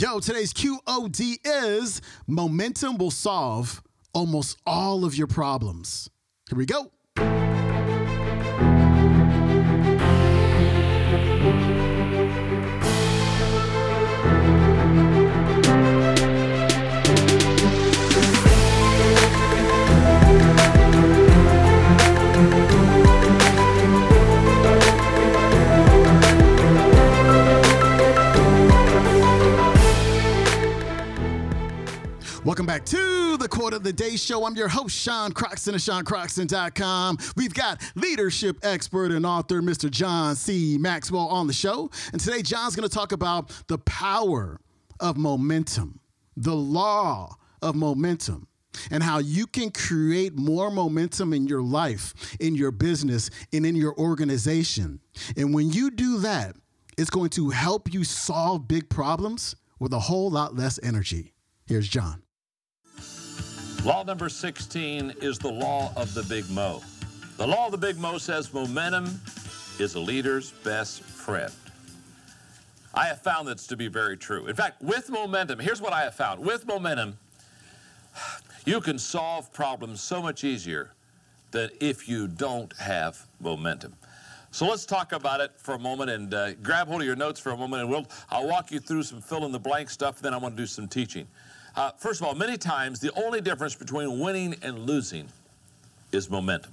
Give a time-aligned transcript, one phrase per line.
[0.00, 3.82] Yo, today's QOD is momentum will solve
[4.14, 6.08] almost all of your problems.
[6.48, 6.90] Here we go.
[32.70, 34.46] Back to the Quote of the Day Show.
[34.46, 37.18] I'm your host, Sean Croxton of SeanCroxton.com.
[37.34, 39.90] We've got leadership expert and author, Mr.
[39.90, 40.78] John C.
[40.78, 41.90] Maxwell, on the show.
[42.12, 44.60] And today, John's going to talk about the power
[45.00, 45.98] of momentum,
[46.36, 48.46] the law of momentum,
[48.92, 53.74] and how you can create more momentum in your life, in your business, and in
[53.74, 55.00] your organization.
[55.36, 56.54] And when you do that,
[56.96, 61.34] it's going to help you solve big problems with a whole lot less energy.
[61.66, 62.22] Here's John.
[63.84, 66.82] Law number 16 is the law of the Big Mo.
[67.38, 69.18] The law of the Big Mo says momentum
[69.78, 71.50] is a leader's best friend.
[72.92, 74.48] I have found this to be very true.
[74.48, 77.16] In fact, with momentum, here's what I have found with momentum,
[78.66, 80.90] you can solve problems so much easier
[81.50, 83.94] than if you don't have momentum.
[84.50, 87.40] So let's talk about it for a moment and uh, grab hold of your notes
[87.40, 90.20] for a moment, and we'll, I'll walk you through some fill in the blank stuff,
[90.20, 91.26] then I want to do some teaching.
[91.76, 95.28] Uh, first of all, many times the only difference between winning and losing
[96.12, 96.72] is momentum.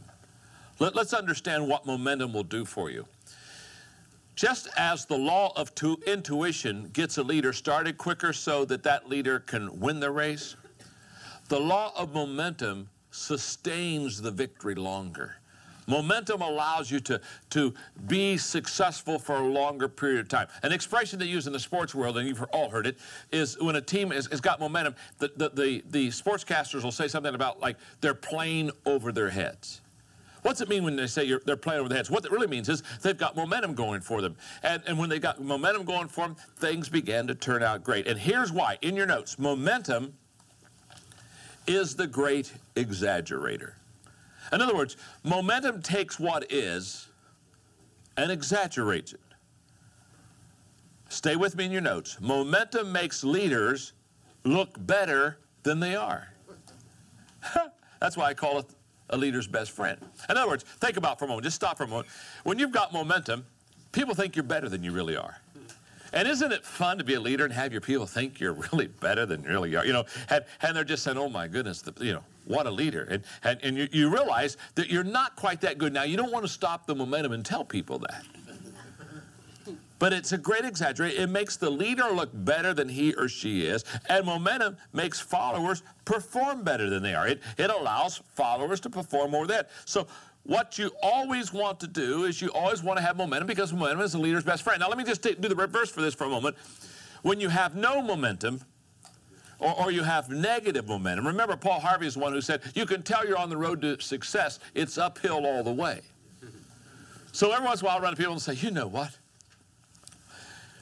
[0.80, 3.06] Let, us understand what momentum will do for you.
[4.36, 9.10] Just as the law of tu- intuition gets a leader started quicker so that that
[9.10, 10.56] leader can win the race,
[11.50, 15.38] the law of momentum sustains the victory longer.
[15.88, 17.22] Momentum allows you to,
[17.52, 17.74] to
[18.08, 20.48] be successful for a longer period of time.
[20.62, 22.98] An expression they use in the sports world, and you've all heard it,
[23.32, 27.34] is when a team has, got momentum, the, the, the, the sportscasters will say something
[27.34, 29.82] about like they're playing over their heads.
[30.42, 32.12] What's it mean when they say they're playing over their heads?
[32.12, 34.36] What it really means is they've got momentum going for them.
[34.64, 38.08] And, and when they got momentum going for them, things began to turn out great.
[38.08, 38.78] And here's why.
[38.82, 40.14] In your notes, momentum
[41.66, 43.74] is the great exaggerator.
[44.52, 47.08] In other words, momentum takes what is
[48.16, 49.20] and exaggerates it.
[51.10, 52.18] Stay with me in your notes.
[52.20, 53.94] Momentum makes leaders
[54.44, 56.30] look better than they are.
[58.00, 58.66] That's why I call it
[59.10, 60.00] a leader's best friend.
[60.30, 62.08] In other words, think about for a moment, just stop for a moment.
[62.44, 63.46] When you've got momentum,
[63.92, 65.38] people think you're better than you really are.
[66.18, 68.88] And isn't it fun to be a leader and have your people think you're really
[68.88, 69.86] better than you really are?
[69.86, 72.72] You know, and, and they're just saying, oh my goodness, the, you know, what a
[72.72, 73.04] leader.
[73.04, 75.94] And, and, and you, you realize that you're not quite that good.
[75.94, 78.26] Now, you don't want to stop the momentum and tell people that.
[80.00, 81.24] But it's a great exaggeration.
[81.24, 85.82] It makes the leader look better than he or she is, and momentum makes followers
[86.06, 87.28] perform better than they are.
[87.28, 89.72] It, it allows followers to perform more than that.
[89.86, 90.08] So
[90.48, 94.00] what you always want to do is you always want to have momentum because momentum
[94.02, 94.80] is the leader's best friend.
[94.80, 96.56] Now, let me just do the reverse for this for a moment.
[97.22, 98.62] When you have no momentum,
[99.60, 101.26] or, or, you have negative momentum.
[101.26, 104.00] Remember, Paul Harvey is one who said, You can tell you're on the road to
[104.00, 106.02] success, it's uphill all the way.
[107.32, 109.18] So every once in a while, I run to people and say, You know what?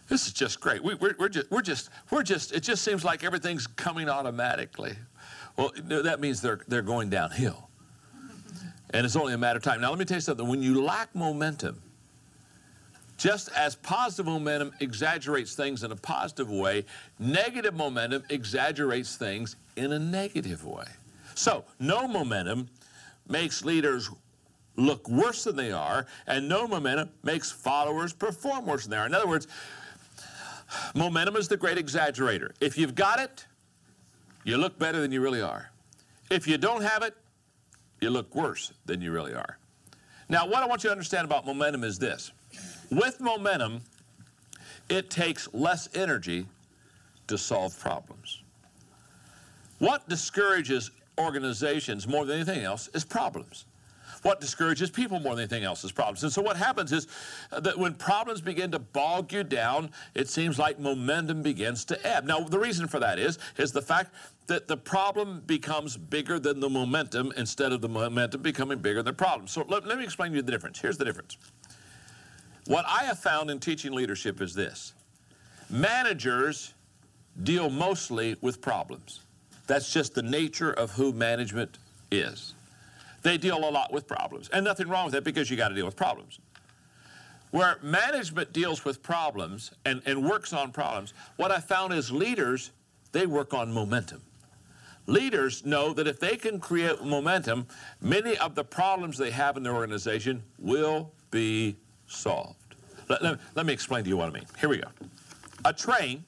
[0.10, 0.84] This is just great.
[0.84, 4.94] We, we're, we're, just, we're, just, we're just, it just seems like everything's coming automatically.
[5.56, 7.65] Well, that means they're, they're going downhill.
[8.96, 9.82] And it's only a matter of time.
[9.82, 10.48] Now, let me tell you something.
[10.48, 11.82] When you lack momentum,
[13.18, 16.86] just as positive momentum exaggerates things in a positive way,
[17.20, 20.86] negative momentum exaggerates things in a negative way.
[21.34, 22.70] So, no momentum
[23.28, 24.10] makes leaders
[24.78, 29.08] look worse than they are, and no momentum makes followers perform worse than they are.
[29.08, 29.50] In other words,
[30.94, 32.52] momentum is the great exaggerator.
[32.62, 33.46] If you've got it,
[34.46, 35.70] you look better than you really are.
[36.32, 37.14] If you don't have it,
[38.02, 39.58] you look worse than you really are.
[40.28, 42.32] Now, what I want you to understand about momentum is this
[42.90, 43.82] with momentum,
[44.90, 46.46] it takes less energy
[47.28, 48.42] to solve problems.
[49.80, 53.66] What discourages organizations more than anything else is problems.
[54.26, 56.24] What discourages people more than anything else is problems.
[56.24, 57.06] And so what happens is
[57.52, 62.26] that when problems begin to bog you down, it seems like momentum begins to ebb.
[62.26, 64.16] Now, the reason for that is, is the fact
[64.48, 69.14] that the problem becomes bigger than the momentum instead of the momentum becoming bigger than
[69.14, 69.48] the problem.
[69.48, 70.80] So let, let me explain to you the difference.
[70.80, 71.38] Here's the difference.
[72.66, 74.94] What I have found in teaching leadership is this
[75.70, 76.74] managers
[77.44, 79.20] deal mostly with problems.
[79.68, 81.78] That's just the nature of who management
[82.10, 82.56] is.
[83.26, 85.76] They deal a lot with problems, and nothing wrong with that because you got to
[85.76, 86.38] deal with problems.
[87.56, 92.72] where management deals with problems and, and works on problems, what I found is leaders,
[93.14, 94.22] they work on momentum.
[95.08, 97.66] Leaders know that if they can create momentum,
[98.02, 101.78] many of the problems they have in their organization will be
[102.10, 102.76] solved.
[103.08, 104.46] Let, let, let me explain to you what I mean.
[104.60, 104.90] Here we go.
[105.64, 106.26] A train,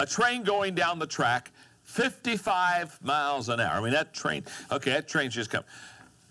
[0.00, 1.50] a train going down the track
[1.90, 3.78] 55 miles an hour.
[3.78, 5.64] I mean, that train, okay, that train's just come.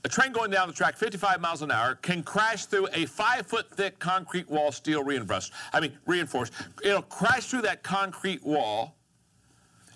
[0.06, 3.46] A train going down the track 55 miles an hour can crash through a five
[3.46, 5.52] foot thick concrete wall, steel reinforced.
[5.74, 6.54] I mean, reinforced.
[6.82, 8.96] It'll crash through that concrete wall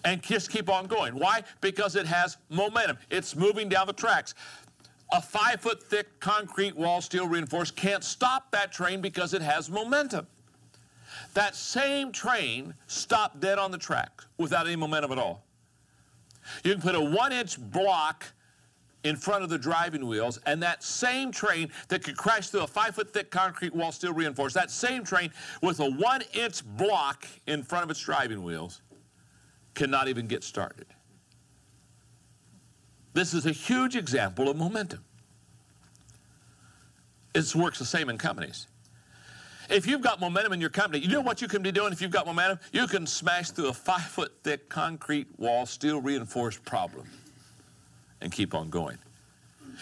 [0.03, 1.17] and just keep on going.
[1.17, 1.43] Why?
[1.61, 2.97] Because it has momentum.
[3.09, 4.35] It's moving down the tracks.
[5.13, 9.69] A five foot thick concrete wall, steel reinforced, can't stop that train because it has
[9.69, 10.27] momentum.
[11.33, 15.45] That same train stopped dead on the track without any momentum at all.
[16.63, 18.25] You can put a one inch block
[19.03, 22.67] in front of the driving wheels, and that same train that could crash through a
[22.67, 25.31] five foot thick concrete wall, still reinforced, that same train
[25.61, 28.81] with a one inch block in front of its driving wheels
[29.73, 30.85] cannot even get started.
[33.13, 35.03] This is a huge example of momentum.
[37.35, 38.67] It works the same in companies.
[39.73, 41.99] If you've got momentum in your company, you know what you can be doing if
[41.99, 42.59] you've got momentum?
[42.71, 47.07] You can smash through a five foot thick concrete wall, steel reinforced problem,
[48.21, 48.99] and keep on going.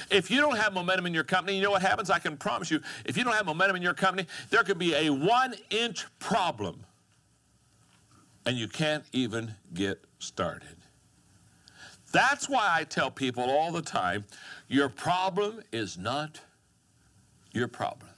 [0.09, 2.09] If you don't have momentum in your company, you know what happens?
[2.09, 4.93] I can promise you, if you don't have momentum in your company, there could be
[4.95, 6.85] a one inch problem
[8.45, 10.77] and you can't even get started.
[12.13, 14.23] That's why I tell people all the time
[14.69, 16.39] your problem is not
[17.51, 18.10] your problem.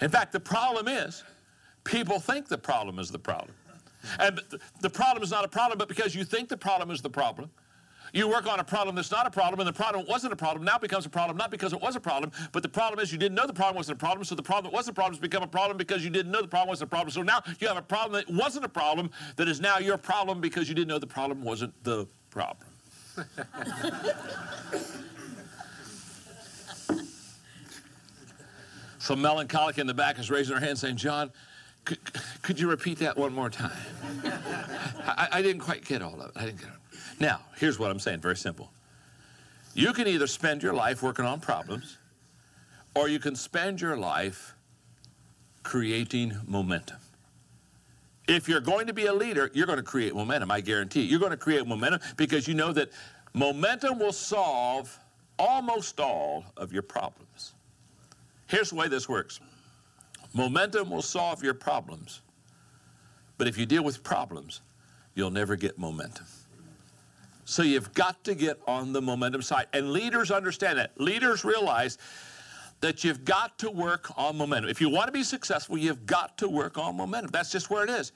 [0.00, 1.22] In fact, the problem is
[1.84, 3.54] people think the problem is the problem.
[4.18, 4.40] And
[4.80, 7.50] the problem is not a problem, but because you think the problem is the problem,
[8.12, 10.64] you work on a problem that's not a problem, and the problem wasn't a problem,
[10.64, 13.18] now becomes a problem, not because it was a problem, but the problem is you
[13.18, 15.20] didn't know the problem wasn't a problem, so the problem that was a problem has
[15.20, 17.10] become a problem because you didn't know the problem wasn't a problem.
[17.10, 20.40] So now you have a problem that wasn't a problem that is now your problem
[20.40, 22.68] because you didn't know the problem wasn't the problem.
[29.04, 31.30] So melancholic in the back is raising her hand saying, John,
[31.84, 31.98] could,
[32.40, 33.76] could you repeat that one more time?
[34.24, 36.32] I, I didn't quite get all of it.
[36.34, 36.98] I didn't get it.
[37.20, 38.70] Now, here's what I'm saying very simple.
[39.74, 41.98] You can either spend your life working on problems,
[42.94, 44.54] or you can spend your life
[45.64, 46.96] creating momentum.
[48.26, 51.08] If you're going to be a leader, you're going to create momentum, I guarantee you.
[51.08, 52.90] You're going to create momentum because you know that
[53.34, 54.98] momentum will solve
[55.38, 57.52] almost all of your problems.
[58.46, 59.40] Here's the way this works
[60.34, 62.20] momentum will solve your problems,
[63.38, 64.60] but if you deal with problems,
[65.14, 66.26] you'll never get momentum.
[67.44, 69.66] So you've got to get on the momentum side.
[69.72, 70.98] And leaders understand that.
[70.98, 71.98] Leaders realize
[72.80, 74.70] that you've got to work on momentum.
[74.70, 77.30] If you want to be successful, you've got to work on momentum.
[77.30, 78.12] That's just where it is.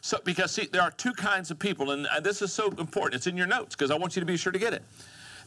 [0.00, 3.14] So, because see, there are two kinds of people, and, and this is so important.
[3.14, 4.82] It's in your notes because I want you to be sure to get it.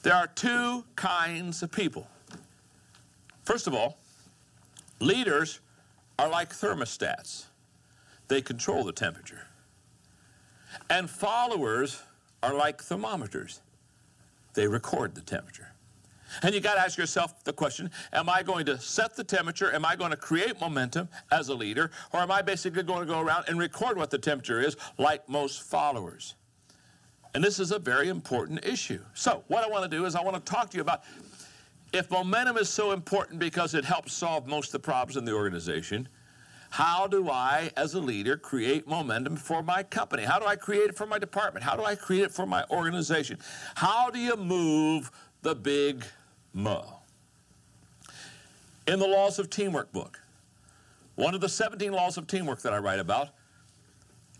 [0.01, 2.07] There are two kinds of people.
[3.43, 3.97] First of all,
[4.99, 5.59] leaders
[6.17, 7.45] are like thermostats,
[8.27, 9.47] they control the temperature.
[10.89, 12.01] And followers
[12.43, 13.61] are like thermometers.
[14.53, 15.71] They record the temperature.
[16.41, 19.73] And you got to ask yourself the question Am I going to set the temperature?
[19.73, 21.91] Am I going to create momentum as a leader?
[22.13, 25.27] Or am I basically going to go around and record what the temperature is like
[25.29, 26.35] most followers?
[27.33, 29.01] And this is a very important issue.
[29.13, 31.03] So, what I want to do is I want to talk to you about
[31.95, 35.31] if momentum is so important because it helps solve most of the problems in the
[35.31, 36.09] organization,
[36.69, 40.23] how do I, as a leader, create momentum for my company?
[40.23, 41.63] How do I create it for my department?
[41.63, 43.39] How do I create it for my organization?
[43.75, 45.09] How do you move
[45.41, 46.03] the big
[46.53, 46.99] mo?
[48.87, 50.19] In the Laws of Teamwork book,
[51.15, 53.29] one of the 17 laws of teamwork that I write about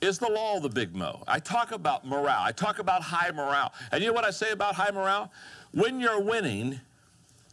[0.01, 1.23] is the law of the big mo.
[1.25, 2.41] I talk about morale.
[2.41, 3.71] I talk about high morale.
[3.93, 5.31] And you know what I say about high morale?
[5.71, 6.81] When you're winning,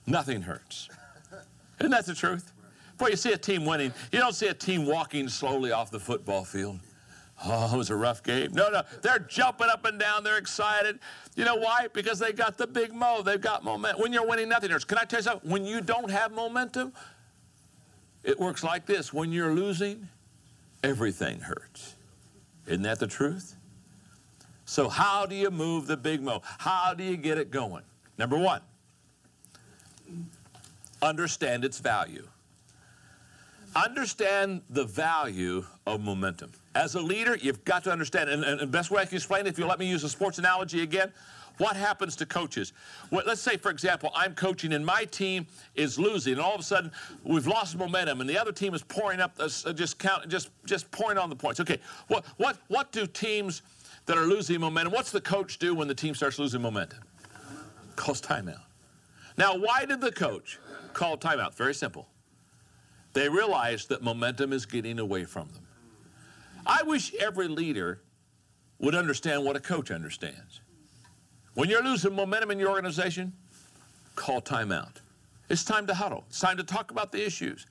[0.06, 0.88] nothing hurts.
[1.80, 2.52] Isn't that the truth?
[2.98, 3.92] Boy, you see a team winning.
[4.12, 6.78] You don't see a team walking slowly off the football field.
[7.44, 8.52] Oh, it was a rough game.
[8.52, 10.22] No, no, they're jumping up and down.
[10.22, 11.00] They're excited.
[11.34, 11.88] You know why?
[11.92, 13.22] Because they got the big mo.
[13.22, 14.00] They've got momentum.
[14.00, 14.84] When you're winning, nothing hurts.
[14.84, 15.50] Can I tell you something?
[15.50, 16.92] When you don't have momentum,
[18.22, 19.12] it works like this.
[19.12, 20.06] When you're losing,
[20.84, 21.96] everything hurts.
[22.66, 23.56] Isn't that the truth?
[24.64, 26.42] So, how do you move the big mo?
[26.58, 27.82] How do you get it going?
[28.18, 28.60] Number one,
[31.02, 32.26] understand its value.
[33.74, 36.52] Understand the value of momentum.
[36.74, 39.46] As a leader, you've got to understand, and, and the best way I can explain
[39.46, 41.12] it, if you'll let me use a sports analogy again,
[41.58, 42.72] what happens to coaches?
[43.10, 46.60] Well, let's say, for example, I'm coaching and my team is losing, and all of
[46.60, 46.90] a sudden
[47.24, 50.90] we've lost momentum, and the other team is pouring up, uh, just count, just just
[50.90, 51.60] pouring on the points.
[51.60, 51.78] Okay,
[52.08, 53.62] what what what do teams
[54.06, 54.92] that are losing momentum?
[54.92, 57.00] What's the coach do when the team starts losing momentum?
[57.96, 58.60] Calls timeout.
[59.36, 60.58] Now, why did the coach
[60.92, 61.54] call timeout?
[61.54, 62.08] Very simple.
[63.12, 65.62] They realized that momentum is getting away from them.
[66.66, 68.00] I wish every leader
[68.78, 70.60] would understand what a coach understands.
[71.54, 73.32] When you're losing momentum in your organization,
[74.16, 74.96] call timeout.
[75.48, 76.24] It's time to huddle.
[76.28, 77.66] It's time to talk about the issues.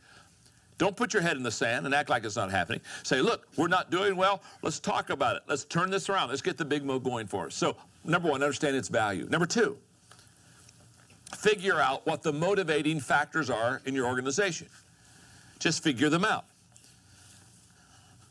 [0.77, 2.81] Don't put your head in the sand and act like it's not happening.
[3.03, 4.41] Say, look, we're not doing well.
[4.61, 5.43] Let's talk about it.
[5.47, 6.29] Let's turn this around.
[6.29, 7.55] Let's get the big mo going for us.
[7.55, 9.27] So, number one, understand its value.
[9.29, 9.77] Number two,
[11.41, 14.67] figure out what the motivating factors are in your organization.
[15.59, 16.45] Just figure them out.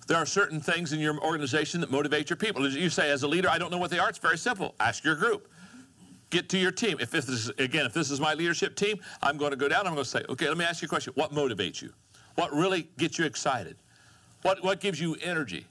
[0.07, 2.69] There are certain things in your organization that motivate your people.
[2.69, 4.09] You say, as a leader, I don't know what they are.
[4.09, 4.75] It's very simple.
[4.81, 5.49] Ask your group.
[6.31, 6.99] Get to your team.
[7.01, 9.87] If this is, again, if this is my leadership team, I'm going to go down.
[9.87, 11.13] I'm going to say, okay, let me ask you a question.
[11.17, 11.93] What motivates you?
[12.37, 13.77] What really gets you excited?
[14.43, 15.67] What, what gives you energy?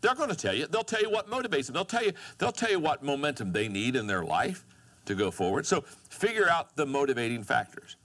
[0.00, 0.66] They're going to tell you.
[0.66, 1.74] They'll tell you what motivates them.
[1.74, 4.64] They'll tell you, they'll tell you what momentum they need in their life
[5.06, 5.66] to go forward.
[5.66, 7.96] So figure out the motivating factors.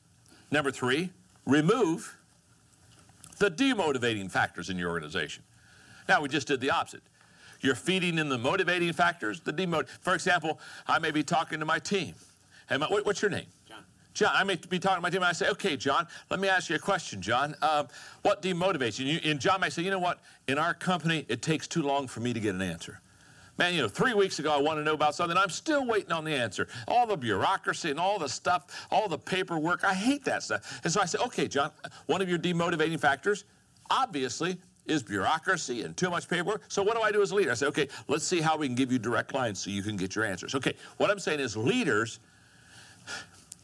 [0.52, 1.12] Number three,
[1.46, 2.16] remove
[3.40, 5.44] the demotivating factors in your organization.
[6.10, 7.04] Now, we just did the opposite.
[7.62, 9.88] You're feeding in the motivating factors, the demote.
[9.88, 12.16] For example, I may be talking to my team.
[12.70, 13.48] Hey, my, what's your name?
[13.68, 13.84] John.
[14.14, 16.48] John, I may be talking to my team, and I say, okay, John, let me
[16.48, 17.56] ask you a question, John.
[17.62, 17.88] Um,
[18.22, 19.20] what demotivates you?
[19.30, 20.20] And John may say, you know what?
[20.48, 23.00] In our company, it takes too long for me to get an answer.
[23.58, 25.38] Man, you know, three weeks ago I want to know about something.
[25.38, 26.68] I'm still waiting on the answer.
[26.88, 29.84] All the bureaucracy and all the stuff, all the paperwork.
[29.84, 30.80] I hate that stuff.
[30.84, 31.72] And so I said, okay, John,
[32.06, 33.46] one of your demotivating factors,
[33.90, 36.64] obviously, is bureaucracy and too much paperwork.
[36.68, 37.52] So what do I do as a leader?
[37.52, 39.98] I say, okay, let's see how we can give you direct lines so you can
[39.98, 40.56] get your answers.
[40.56, 42.20] Okay, what I'm saying is leaders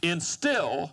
[0.01, 0.91] instill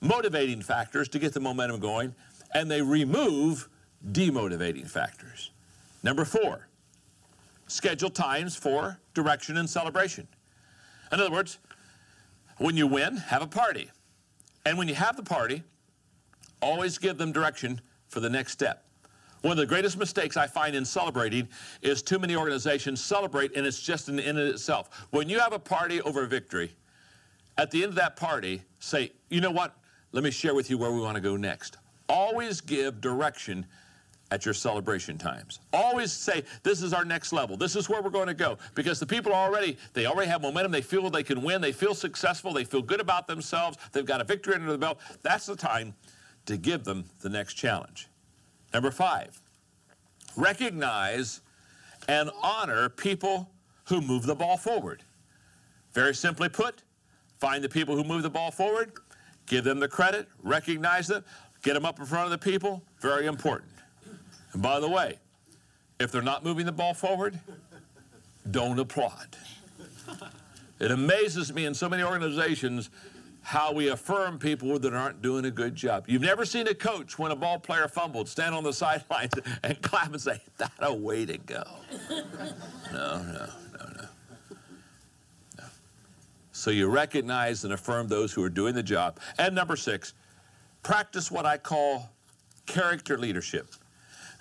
[0.00, 2.14] motivating factors to get the momentum going,
[2.52, 3.68] and they remove
[4.12, 5.50] demotivating factors.
[6.02, 6.68] Number four,
[7.66, 10.26] schedule times for direction and celebration.
[11.12, 11.58] In other words,
[12.58, 13.90] when you win, have a party.
[14.66, 15.62] And when you have the party,
[16.60, 18.84] always give them direction for the next step.
[19.42, 21.48] One of the greatest mistakes I find in celebrating
[21.82, 25.06] is too many organizations celebrate and it's just an end in itself.
[25.10, 26.70] When you have a party over a victory,
[27.58, 29.76] at the end of that party, say, you know what?
[30.12, 31.76] Let me share with you where we want to go next.
[32.08, 33.66] Always give direction
[34.34, 35.60] at your celebration times.
[35.72, 37.56] Always say, this is our next level.
[37.56, 38.58] This is where we're going to go.
[38.74, 40.72] Because the people already, they already have momentum.
[40.72, 41.60] They feel they can win.
[41.60, 42.52] They feel successful.
[42.52, 43.78] They feel good about themselves.
[43.92, 44.98] They've got a victory under the belt.
[45.22, 45.94] That's the time
[46.46, 48.08] to give them the next challenge.
[48.72, 49.40] Number five,
[50.36, 51.40] recognize
[52.08, 53.48] and honor people
[53.84, 55.04] who move the ball forward.
[55.92, 56.82] Very simply put,
[57.38, 58.94] find the people who move the ball forward,
[59.46, 61.24] give them the credit, recognize them,
[61.62, 62.82] get them up in front of the people.
[63.00, 63.70] Very important.
[64.54, 65.18] And by the way,
[66.00, 67.38] if they're not moving the ball forward,
[68.50, 69.36] don't applaud.
[70.80, 72.90] It amazes me in so many organizations
[73.42, 76.04] how we affirm people that aren't doing a good job.
[76.08, 79.32] You've never seen a coach when a ball player fumbled stand on the sidelines
[79.62, 81.62] and clap and say, "That a way to go."
[82.10, 82.24] No,
[82.92, 84.08] no, no, no.
[85.58, 85.64] No.
[86.52, 89.18] So you recognize and affirm those who are doing the job.
[89.38, 90.14] And number 6,
[90.82, 92.10] practice what I call
[92.66, 93.68] character leadership.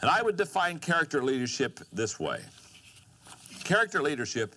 [0.02, 2.42] And I would define character leadership this way.
[3.64, 4.56] Character leadership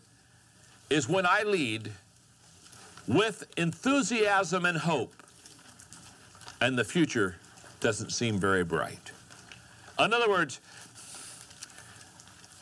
[0.91, 1.93] is when I lead
[3.07, 5.15] with enthusiasm and hope,
[6.61, 7.37] and the future
[7.81, 9.13] doesn't seem very bright.
[9.99, 10.61] In other words,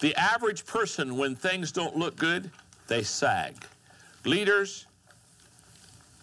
[0.01, 2.51] the average person, when things don't look good,
[2.89, 3.55] they sag.
[4.25, 4.87] Leaders,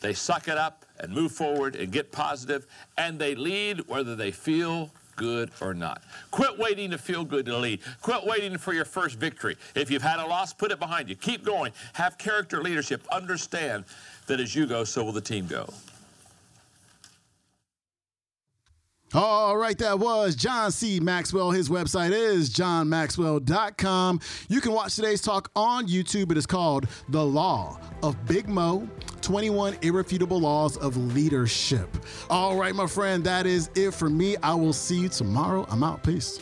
[0.01, 2.67] they suck it up and move forward and get positive,
[2.97, 6.01] and they lead whether they feel good or not.
[6.31, 7.79] Quit waiting to feel good to lead.
[8.01, 9.55] Quit waiting for your first victory.
[9.75, 11.15] If you've had a loss, put it behind you.
[11.15, 11.71] Keep going.
[11.93, 13.05] Have character leadership.
[13.11, 13.85] Understand
[14.25, 15.69] that as you go, so will the team go.
[19.13, 20.99] All right, that was John C.
[20.99, 21.51] Maxwell.
[21.51, 24.21] His website is johnmaxwell.com.
[24.47, 26.31] You can watch today's talk on YouTube.
[26.31, 28.89] It is called The Law of Big Mo
[29.31, 31.87] 21 Irrefutable Laws of Leadership.
[32.29, 34.35] All right, my friend, that is it for me.
[34.43, 35.65] I will see you tomorrow.
[35.69, 36.03] I'm out.
[36.03, 36.41] Peace.